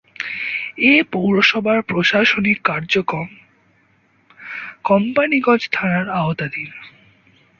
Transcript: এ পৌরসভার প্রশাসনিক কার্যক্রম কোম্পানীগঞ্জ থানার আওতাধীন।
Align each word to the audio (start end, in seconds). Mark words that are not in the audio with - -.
এ 0.85 1.03
পৌরসভার 1.11 1.79
প্রশাসনিক 1.81 2.57
কার্যক্রম 2.63 3.27
কোম্পানীগঞ্জ 4.83 5.63
থানার 5.71 6.05
আওতাধীন। 6.11 6.69